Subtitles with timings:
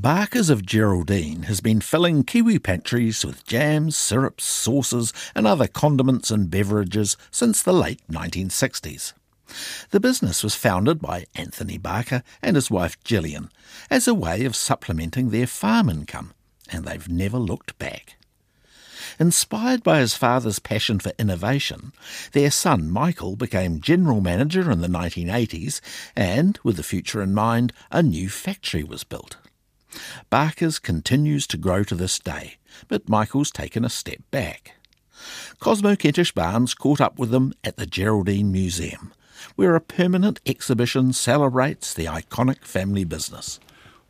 [0.00, 6.30] Barker's of Geraldine has been filling Kiwi pantries with jams, syrups, sauces, and other condiments
[6.30, 9.12] and beverages since the late 1960s.
[9.90, 13.50] The business was founded by Anthony Barker and his wife Gillian
[13.90, 16.32] as a way of supplementing their farm income,
[16.70, 18.16] and they've never looked back.
[19.18, 21.92] Inspired by his father's passion for innovation,
[22.32, 25.82] their son Michael became general manager in the 1980s,
[26.16, 29.36] and, with the future in mind, a new factory was built.
[30.30, 32.56] Barker's continues to grow to this day,
[32.88, 34.76] but Michael's taken a step back.
[35.58, 39.12] Cosmo Kentish Barnes caught up with them at the Geraldine Museum,
[39.56, 43.60] where a permanent exhibition celebrates the iconic family business.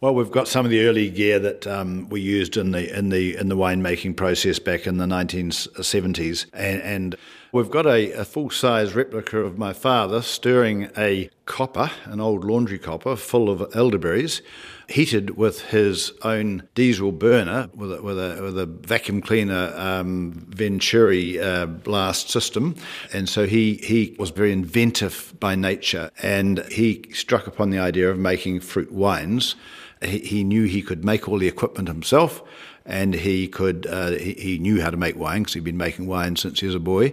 [0.01, 3.11] Well, we've got some of the early gear that um, we used in the in
[3.11, 7.17] the in the winemaking process back in the 1970s, and, and
[7.53, 12.45] we've got a, a full size replica of my father stirring a copper, an old
[12.45, 14.43] laundry copper, full of elderberries,
[14.89, 20.47] heated with his own diesel burner with a, with a, with a vacuum cleaner um,
[20.49, 22.75] Venturi uh, blast system,
[23.13, 28.11] and so he he was very inventive by nature, and he struck upon the idea
[28.11, 29.57] of making fruit wines.
[30.03, 32.43] He, he knew he could make all the equipment himself,
[32.87, 36.07] and he could uh, he, he, knew how to make wine because he'd been making
[36.07, 37.13] wine since he was a boy,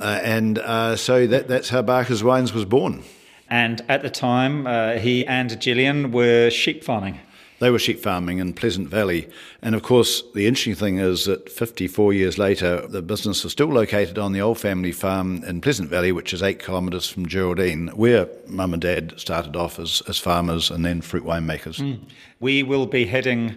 [0.00, 3.02] uh, and uh, so that that's how Barker's Wines was born.
[3.48, 7.20] And at the time, uh, he and Gillian were sheep farming.
[7.60, 9.28] They were sheep farming in Pleasant Valley.
[9.62, 13.68] And of course, the interesting thing is that 54 years later, the business is still
[13.68, 17.88] located on the old family farm in Pleasant Valley, which is eight kilometres from Geraldine,
[17.94, 21.80] where mum and dad started off as, as farmers and then fruit winemakers.
[21.80, 22.00] Mm.
[22.40, 23.56] We will be heading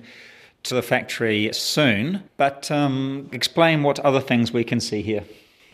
[0.64, 5.24] to the factory soon, but um, explain what other things we can see here.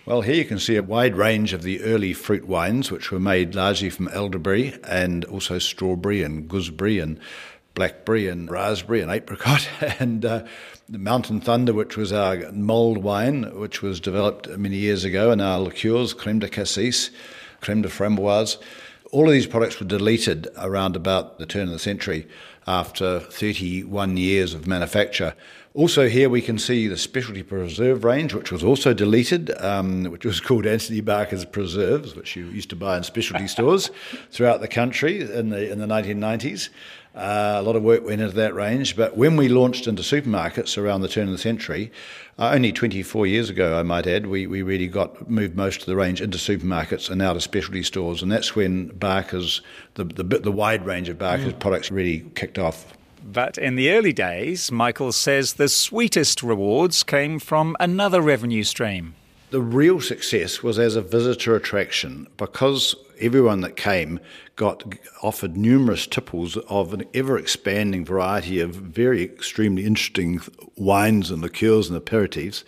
[0.05, 3.21] Well, here you can see a wide range of the early fruit wines, which were
[3.21, 7.19] made largely from elderberry and also strawberry and gooseberry and
[7.73, 9.67] blackberry and raspberry and apricot,
[9.99, 10.43] and uh,
[10.89, 15.41] the Mountain Thunder, which was our mulled wine, which was developed many years ago, and
[15.41, 17.09] our liqueurs, creme de cassis,
[17.61, 18.57] creme de framboise.
[19.11, 22.27] All of these products were deleted around about the turn of the century
[22.67, 25.35] after 31 years of manufacture.
[25.75, 30.23] Also, here we can see the specialty preserve range, which was also deleted, um, which
[30.23, 33.89] was called Anthony Barker's Preserves, which you used to buy in specialty stores
[34.29, 36.69] throughout the country in the in the 1990s.
[37.15, 40.79] Uh, a lot of work went into that range, but when we launched into supermarkets
[40.79, 41.91] around the turn of the century,
[42.39, 45.85] uh, only 24 years ago, I might add, we, we really got moved most of
[45.85, 49.61] the range into supermarkets and out of specialty stores, and that's when Barker's
[49.93, 51.59] the the, the wide range of Barker's mm.
[51.59, 52.95] products really kicked off.
[53.23, 59.13] But in the early days, Michael says the sweetest rewards came from another revenue stream.
[59.51, 64.19] The real success was as a visitor attraction because everyone that came
[64.55, 64.83] got
[65.23, 70.39] offered numerous tipples of an ever expanding variety of very extremely interesting
[70.75, 72.63] wines and liqueurs and aperitifs.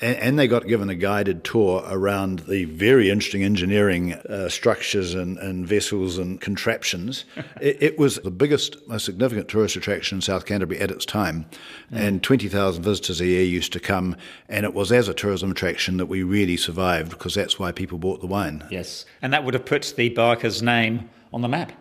[0.00, 5.14] And, and they got given a guided tour around the very interesting engineering uh, structures
[5.14, 7.24] and, and, vessels and contraptions.
[7.60, 11.46] it, it, was the biggest, most significant tourist attraction in South Canterbury at its time.
[11.92, 11.98] Mm.
[11.98, 14.16] And 20,000 visitors a year used to come.
[14.48, 17.98] And it was as a tourism attraction that we really survived because that's why people
[17.98, 18.64] bought the wine.
[18.70, 19.04] Yes.
[19.22, 21.72] And that would have put the Barker's name on the map.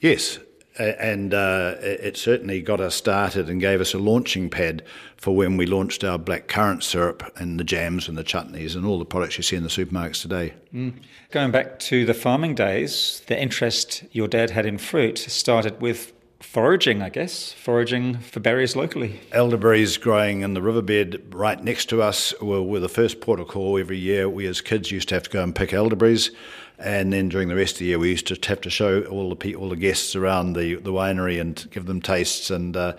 [0.00, 0.38] Yes,
[0.78, 4.84] and uh, it certainly got us started and gave us a launching pad
[5.16, 8.86] for when we launched our black currant syrup and the jams and the chutneys and
[8.86, 10.54] all the products you see in the supermarkets today.
[10.72, 10.94] Mm.
[11.30, 16.12] Going back to the farming days, the interest your dad had in fruit started with
[16.40, 19.20] foraging, I guess, foraging for berries locally.
[19.32, 23.48] Elderberries growing in the riverbed right next to us were, were the first port of
[23.48, 24.28] call every year.
[24.28, 26.30] We as kids used to have to go and pick elderberries.
[26.78, 29.28] And then during the rest of the year, we used to have to show all
[29.28, 32.50] the people, all the guests around the, the winery and give them tastes.
[32.50, 32.94] And uh,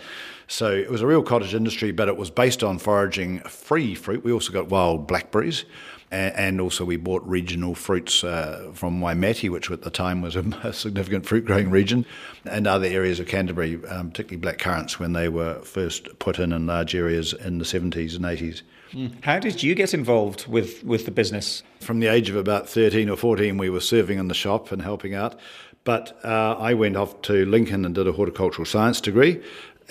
[0.48, 4.24] so it was a real cottage industry, but it was based on foraging free fruit.
[4.24, 5.64] We also got wild blackberries.
[6.12, 10.74] And also, we bought regional fruits uh, from Waimate, which at the time was a
[10.74, 12.06] significant fruit growing region,
[12.46, 16.52] and other areas of Canterbury, um, particularly black currants when they were first put in
[16.52, 18.64] in large areas in the 70s and 80s.
[18.92, 19.24] Mm.
[19.24, 21.62] How did you get involved with, with the business?
[21.80, 24.82] From the age of about 13 or 14, we were serving in the shop and
[24.82, 25.40] helping out.
[25.84, 29.42] But uh, I went off to Lincoln and did a horticultural science degree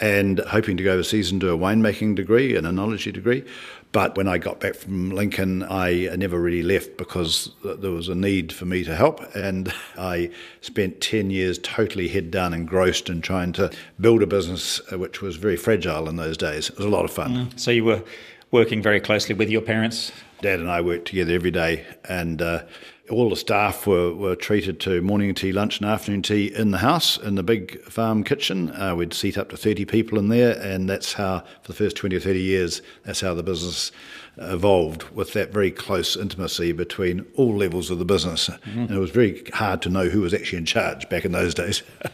[0.01, 3.45] and hoping to go overseas and do a winemaking degree and enology degree.
[3.93, 8.15] But when I got back from Lincoln, I never really left because there was a
[8.15, 9.21] need for me to help.
[9.35, 10.31] And I
[10.61, 13.71] spent 10 years totally head down engrossed in trying to
[14.01, 16.69] build a business uh, which was very fragile in those days.
[16.69, 17.49] It was a lot of fun.
[17.49, 17.61] Mm.
[17.61, 18.03] So you were
[18.51, 20.13] working very closely with your parents?
[20.41, 21.87] Dad and I worked together every day.
[22.09, 22.63] And uh,
[23.11, 26.79] all the staff were, were treated to morning tea, lunch, and afternoon tea in the
[26.79, 28.71] house, in the big farm kitchen.
[28.71, 31.97] Uh, we'd seat up to 30 people in there, and that's how, for the first
[31.97, 33.93] 20 or 30 years, that's how the business
[34.37, 38.49] evolved with that very close intimacy between all levels of the business.
[38.49, 38.81] Mm-hmm.
[38.81, 41.55] And it was very hard to know who was actually in charge back in those
[41.55, 41.83] days.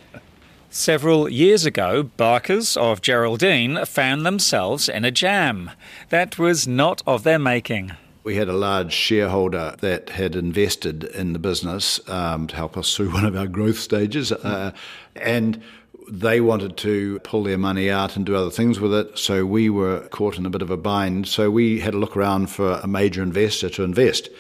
[0.71, 5.71] Several years ago, Barkers of Geraldine found themselves in a jam
[6.09, 7.93] that was not of their making.
[8.25, 12.97] We had a large shareholder that had invested in the business um, to help us
[12.97, 14.33] through one of our growth stages.
[14.33, 14.73] Uh,
[15.15, 15.63] and
[16.09, 19.69] they wanted to pull their money out and do other things with it, so we
[19.69, 21.29] were caught in a bit of a bind.
[21.29, 24.31] So we had to look around for a major investor to invest.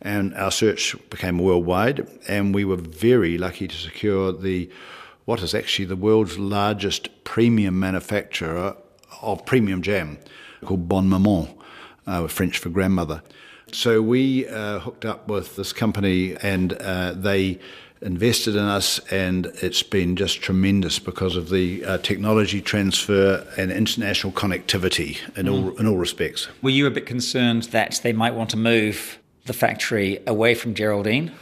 [0.00, 4.70] And our search became worldwide, and we were very lucky to secure the
[5.24, 8.76] what is actually the world's largest premium manufacturer
[9.22, 10.18] of premium jam
[10.64, 11.48] called Bonne Maman
[12.06, 13.22] uh, French for grandmother.
[13.72, 17.58] So we uh, hooked up with this company and uh, they
[18.04, 23.72] invested in us, and it's been just tremendous because of the uh, technology transfer and
[23.72, 25.52] international connectivity in, mm.
[25.52, 26.48] all, in all respects.
[26.62, 30.74] Were you a bit concerned that they might want to move the factory away from
[30.74, 31.32] Geraldine?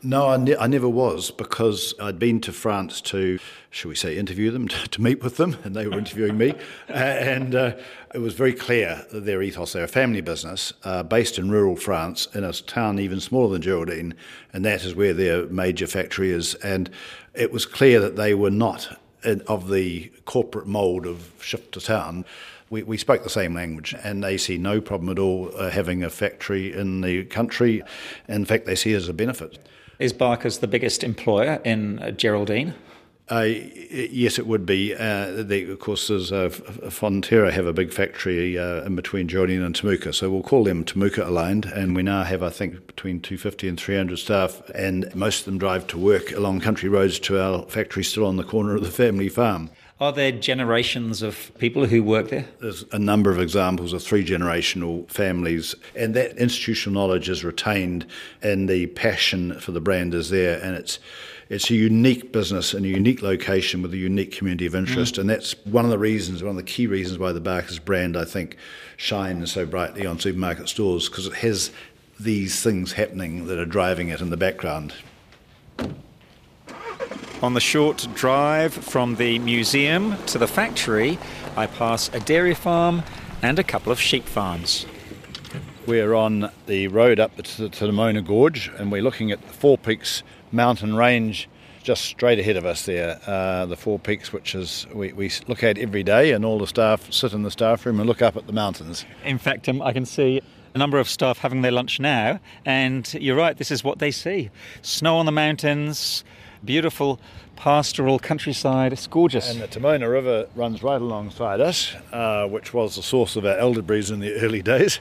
[0.00, 3.40] No, I, ne- I, never was because I'd been to France to,
[3.70, 6.54] shall we say, interview them, to, to meet with them, and they were interviewing me.
[6.88, 7.76] Uh, and uh,
[8.14, 11.76] it was very clear that their ethos, they're a family business uh, based in rural
[11.76, 14.14] France in a town even smaller than Geraldine,
[14.54, 16.54] and that is where their major factory is.
[16.56, 16.88] And
[17.34, 21.80] it was clear that they were not in, of the corporate mould of shift to
[21.80, 22.24] town.
[22.70, 26.02] We, we, spoke the same language, and they see no problem at all uh, having
[26.02, 27.82] a factory in the country.
[28.28, 29.58] In fact, they see it as a benefit.
[29.98, 32.74] Is Barker's the biggest employer in uh, Geraldine?
[33.30, 33.46] Uh,
[33.90, 34.94] yes, it would be.
[34.94, 39.60] Uh, they, of course, there's uh, Fonterra have a big factory uh, in between Geraldine
[39.60, 41.66] and Temuka, so we'll call them Temuka aligned.
[41.66, 45.58] And we now have, I think, between 250 and 300 staff, and most of them
[45.58, 48.90] drive to work along country roads to our factory still on the corner of the
[48.90, 49.68] family farm.
[50.00, 52.46] Are there generations of people who work there?
[52.60, 58.06] There's a number of examples of three generational families, and that institutional knowledge is retained,
[58.40, 61.00] and the passion for the brand is there, and it's
[61.48, 65.18] it's a unique business in a unique location with a unique community of interest, mm.
[65.18, 68.16] and that's one of the reasons, one of the key reasons why the Barker's brand,
[68.16, 68.56] I think,
[68.96, 71.72] shines so brightly on supermarket stores because it has
[72.20, 74.94] these things happening that are driving it in the background.
[77.40, 81.20] On the short drive from the museum to the factory,
[81.56, 83.04] I pass a dairy farm
[83.42, 84.86] and a couple of sheep farms.
[85.86, 89.78] We're on the road up to the Moana Gorge and we're looking at the Four
[89.78, 91.48] Peaks mountain range
[91.84, 93.20] just straight ahead of us there.
[93.24, 96.66] Uh, the Four Peaks, which is we, we look at every day, and all the
[96.66, 99.04] staff sit in the staff room and look up at the mountains.
[99.24, 100.42] In fact, um, I can see
[100.74, 104.10] a number of staff having their lunch now, and you're right, this is what they
[104.10, 104.50] see
[104.82, 106.24] snow on the mountains,
[106.64, 107.20] beautiful
[107.56, 108.92] pastoral countryside.
[108.92, 109.50] It's gorgeous.
[109.50, 113.44] And the Te Moana River runs right alongside us, uh, which was the source of
[113.44, 115.00] our elderberries in the early days.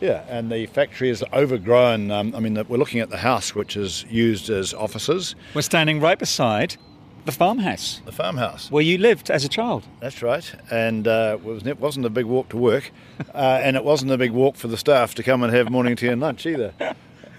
[0.00, 2.10] Yeah, and the factory is overgrown.
[2.10, 5.36] Um, I mean, we're looking at the house, which is used as offices.
[5.54, 6.76] We're standing right beside
[7.24, 8.00] the farmhouse.
[8.04, 8.68] The farmhouse.
[8.70, 9.84] Where you lived as a child.
[10.00, 10.52] That's right.
[10.72, 12.90] And uh, it wasn't a big walk to work.
[13.32, 15.94] Uh, and it wasn't a big walk for the staff to come and have morning
[15.94, 16.74] tea and lunch either.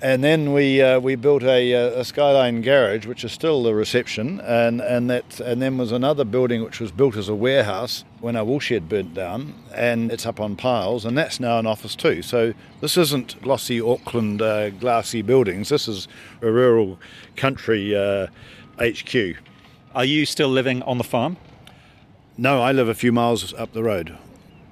[0.03, 3.73] And then we uh, we built a, uh, a, Skyline garage, which is still the
[3.73, 8.03] reception, and and that and then was another building which was built as a warehouse
[8.19, 11.95] when our woolshed burnt down, and it's up on piles, and that's now an office
[11.95, 12.21] too.
[12.21, 15.69] So this isn't glossy Auckland uh, glassy buildings.
[15.69, 16.09] This is
[16.41, 16.99] a rural
[17.37, 19.15] country HQ.
[19.15, 19.33] Uh,
[19.95, 21.37] Are you still living on the farm?
[22.37, 24.17] No, I live a few miles up the road.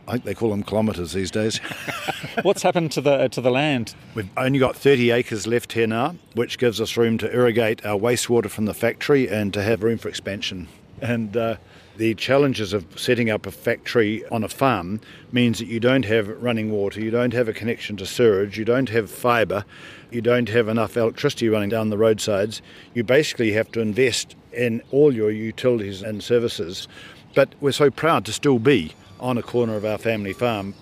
[0.08, 1.58] I think they call them kilometres these days.
[2.42, 3.96] What's happened to the to the land?
[4.16, 8.00] We've only got 30 acres left here now, which gives us room to irrigate our
[8.00, 10.68] wastewater from the factory and to have room for expansion.
[11.02, 11.56] And uh,
[11.98, 16.28] the challenges of setting up a factory on a farm means that you don't have
[16.42, 19.66] running water, you don't have a connection to sewage, you don't have fibre,
[20.10, 22.62] you don't have enough electricity running down the roadsides.
[22.94, 26.88] You basically have to invest in all your utilities and services.
[27.34, 30.74] But we're so proud to still be on a corner of our family farm.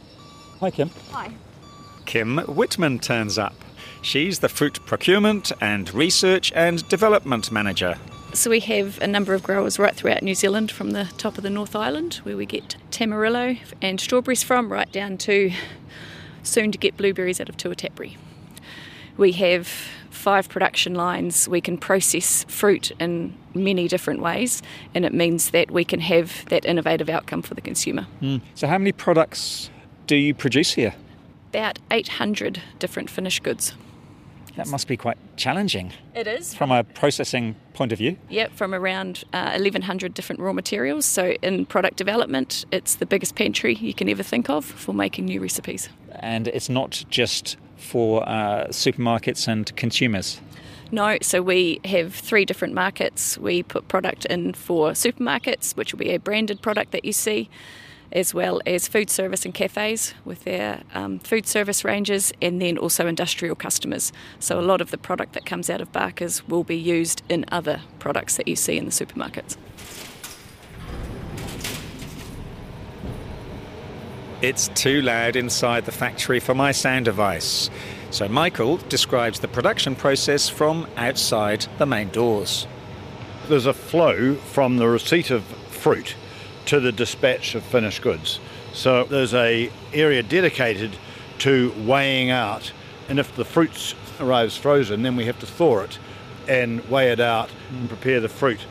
[0.59, 0.89] Hi, Kim.
[1.11, 1.31] Hi.
[2.05, 3.53] Kim Whitman turns up.
[4.01, 7.97] She's the Fruit Procurement and Research and Development Manager.
[8.33, 11.43] So we have a number of growers right throughout New Zealand from the top of
[11.43, 15.51] the North Island where we get Tamarillo and strawberries from right down to
[16.43, 18.15] soon to get blueberries out of Tuatapere.
[19.17, 19.69] We have
[20.09, 21.47] five production lines.
[21.47, 24.61] We can process fruit in many different ways
[24.93, 28.07] and it means that we can have that innovative outcome for the consumer.
[28.21, 28.41] Mm.
[28.55, 29.69] So how many products
[30.07, 30.93] do you produce here?
[31.49, 33.73] About 800 different finished goods.
[34.55, 35.93] That must be quite challenging.
[36.13, 36.53] It is.
[36.53, 38.17] From a processing point of view?
[38.27, 41.05] Yep, from around uh, 1,100 different raw materials.
[41.05, 45.25] So, in product development, it's the biggest pantry you can ever think of for making
[45.25, 45.87] new recipes.
[46.11, 50.41] And it's not just for uh, supermarkets and consumers?
[50.91, 53.37] No, so we have three different markets.
[53.37, 57.49] We put product in for supermarkets, which will be a branded product that you see
[58.11, 62.77] as well as food service and cafes with their um, food service ranges, and then
[62.77, 64.11] also industrial customers.
[64.39, 67.45] So a lot of the product that comes out of Barker's will be used in
[67.51, 69.57] other products that you see in the supermarkets.
[74.41, 77.69] It's too loud inside the factory for my sound device.
[78.09, 82.65] So Michael describes the production process from outside the main doors.
[83.49, 86.15] There's a flow from the receipt of fruit
[86.67, 88.39] to the dispatch of finished goods.
[88.71, 90.95] So there's a area dedicated
[91.39, 92.71] to weighing out,
[93.09, 95.99] and if the fruit arrives frozen, then we have to thaw it
[96.47, 98.61] and weigh it out and prepare the fruit.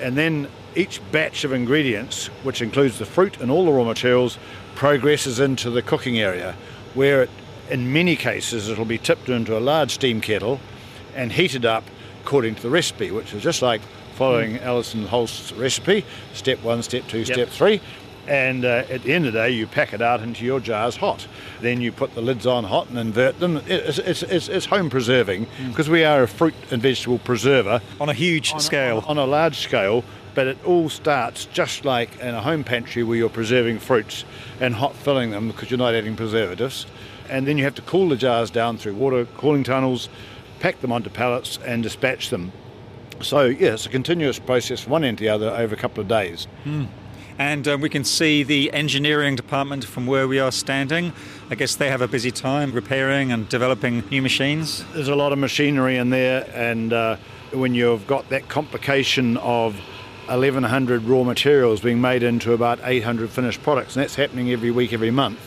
[0.00, 4.38] And then each batch of ingredients, which includes the fruit and all the raw materials,
[4.74, 6.56] progresses into the cooking area,
[6.94, 7.30] where it,
[7.70, 10.60] in many cases it'll be tipped into a large steam kettle
[11.14, 11.84] and heated up
[12.22, 13.80] according to the recipe, which is just like
[14.14, 14.62] following mm.
[14.62, 17.26] Alison Holst's recipe step one, step two, yep.
[17.26, 17.80] step three.
[18.26, 20.96] And uh, at the end of the day, you pack it out into your jars
[20.96, 21.26] hot.
[21.60, 23.60] Then you put the lids on hot and invert them.
[23.66, 25.92] It's, it's, it's, it's home preserving because mm.
[25.92, 27.80] we are a fruit and vegetable preserver.
[28.00, 28.98] On a huge on, scale.
[28.98, 30.04] On, on a large scale,
[30.34, 34.24] but it all starts just like in a home pantry where you're preserving fruits
[34.60, 36.86] and hot filling them because you're not adding preservatives.
[37.28, 40.08] And then you have to cool the jars down through water cooling tunnels,
[40.60, 42.52] pack them onto pallets, and dispatch them.
[43.20, 46.02] So, yeah, it's a continuous process from one end to the other over a couple
[46.02, 46.46] of days.
[46.64, 46.88] Mm.
[47.38, 51.12] And uh, we can see the engineering department from where we are standing.
[51.50, 54.84] I guess they have a busy time repairing and developing new machines.
[54.94, 57.16] There's a lot of machinery in there, and uh,
[57.52, 59.74] when you've got that complication of
[60.26, 64.92] 1,100 raw materials being made into about 800 finished products, and that's happening every week,
[64.92, 65.40] every month,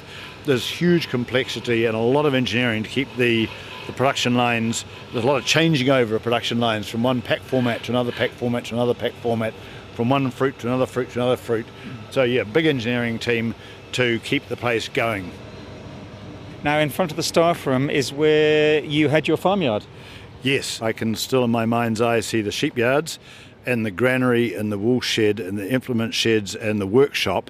[0.46, 3.50] there's huge complexity and a lot of engineering to keep the
[3.88, 4.86] the production lines.
[5.12, 8.12] There's a lot of changing over of production lines from one pack format to another
[8.12, 9.54] pack format to another pack format,
[9.98, 11.66] from one fruit to another fruit to another fruit.
[12.12, 13.56] So yeah, big engineering team
[13.94, 15.32] to keep the place going.
[16.64, 19.86] Now, in front of the staff room is where you had your farmyard.
[20.44, 23.18] Yes, I can still in my mind's eye see the sheep yards
[23.66, 27.50] and the granary and the wool shed and the implement sheds and the workshop,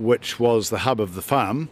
[0.00, 1.68] which was the hub of the farm.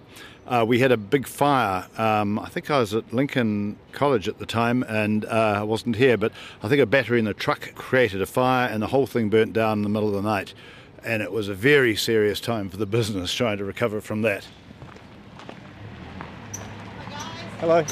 [0.47, 1.87] Uh, we had a big fire.
[1.99, 5.97] Um, I think I was at Lincoln College at the time and uh, I wasn't
[5.97, 6.33] here, but
[6.63, 9.53] I think a battery in the truck created a fire and the whole thing burnt
[9.53, 10.55] down in the middle of the night.
[11.05, 14.47] And it was a very serious time for the business trying to recover from that.
[17.61, 17.85] Hello.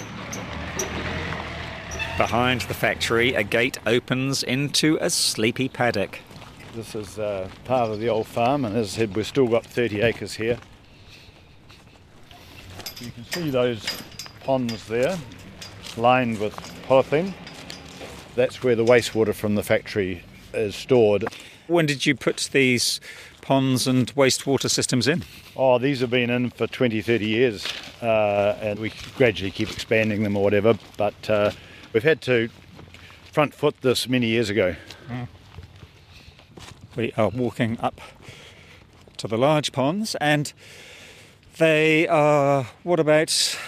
[2.16, 6.20] Behind the factory, a gate opens into a sleepy paddock.
[6.76, 9.64] This is uh, part of the old farm, and as I said, we've still got
[9.64, 10.58] 30 acres here.
[13.00, 14.02] You can see those
[14.44, 15.16] ponds there,
[15.96, 16.54] lined with
[16.86, 17.32] polythene.
[18.34, 21.24] That's where the wastewater from the factory is stored.
[21.66, 23.00] When did you put these
[23.40, 25.24] ponds and wastewater systems in?
[25.56, 27.66] Oh, these have been in for 20, 30 years,
[28.02, 31.52] uh, and we gradually keep expanding them or whatever, but uh,
[31.94, 32.50] we've had to
[33.32, 34.76] front foot this many years ago.
[35.08, 35.28] Mm.
[36.96, 38.00] We are walking up
[39.18, 40.50] to the large ponds and
[41.58, 43.58] they are, what about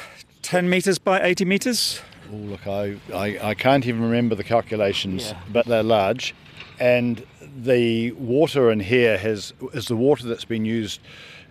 [0.41, 2.01] 10 metres by 80 metres?
[2.33, 5.41] Oh, look, I, I, I, can't even remember the calculations, yeah.
[5.53, 6.35] but they're large.
[6.81, 11.01] And the water in here has is the water that's been used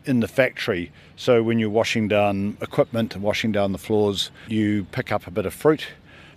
[0.05, 0.91] in the factory.
[1.15, 5.31] So when you're washing down equipment and washing down the floors, you pick up a
[5.31, 5.85] bit of fruit,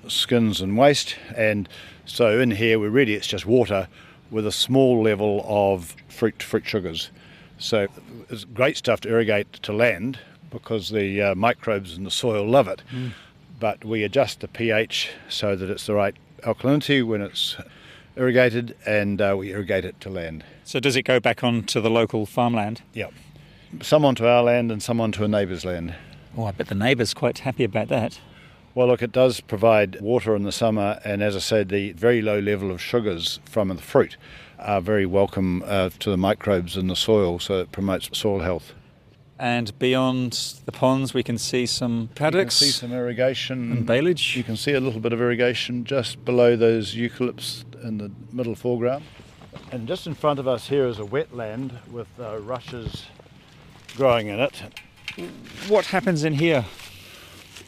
[0.07, 1.17] skins and waste.
[1.35, 1.67] And
[2.05, 3.89] so in here, we're really it's just water
[4.31, 7.11] with a small level of fruit fruit sugars.
[7.59, 7.89] So
[8.29, 10.19] it's great stuff to irrigate to land
[10.51, 12.83] because the uh, microbes in the soil love it.
[12.93, 13.13] Mm.
[13.59, 17.57] But we adjust the pH so that it's the right alkalinity when it's
[18.17, 20.45] irrigated and uh, we irrigate it to land.
[20.65, 22.83] So does it go back onto the local farmland?
[22.95, 23.13] Yep.
[23.83, 25.95] Some onto our land and some onto a neighbour's land.
[26.37, 28.21] Oh, I bet the neighbour's quite happy about that.
[28.73, 32.23] Well, look, it does provide water in the summer, and as I said, the very
[32.23, 34.17] low level of sugars from the fruit
[34.61, 38.73] are very welcome uh, to the microbes in the soil, so it promotes soil health.
[39.41, 42.61] And beyond the ponds, we can see some paddocks.
[42.61, 44.37] You can see some irrigation and baleage.
[44.37, 48.55] You can see a little bit of irrigation just below those eucalypts in the middle
[48.55, 49.03] foreground.
[49.73, 53.07] And just in front of us here is a wetland with uh, rushes
[53.97, 54.63] growing in it.
[55.67, 56.67] What happens in here?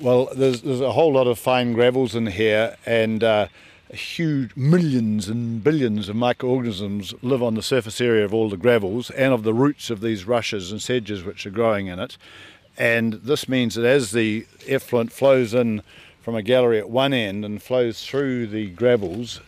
[0.02, 3.46] Well, there's, there's a whole lot of fine gravels in here, and uh,
[3.94, 9.10] huge millions and billions of microorganisms live on the surface area of all the gravels
[9.10, 12.18] and of the roots of these rushes and sedges which are growing in it.
[12.76, 15.82] And this means that as the effluent flows in
[16.20, 19.40] from a gallery at one end and flows through the gravels,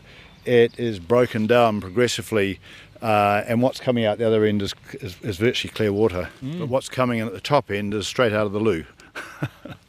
[0.45, 2.61] it is broken down progressively.
[3.03, 6.29] Uh, and what's coming out the other end is, is, is virtually clear water.
[6.41, 6.61] Mm.
[6.61, 8.85] But what's coming in at the top end is straight out of the loo.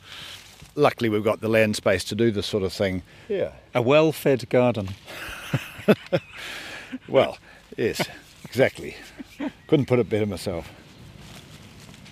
[0.76, 3.04] luckily we've got the land space to do this sort of thing.
[3.28, 3.54] Yeah.
[3.74, 4.90] A well fed garden.
[7.08, 7.38] well,
[7.78, 8.08] yes,
[8.44, 8.96] exactly.
[9.68, 10.70] Couldn't put it better myself.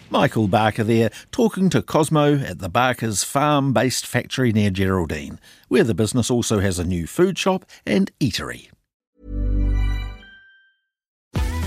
[0.09, 5.39] Michael Barker there, talking to Cosmo at the Barker's farm based factory near Geraldine,
[5.69, 8.69] where the business also has a new food shop and eatery.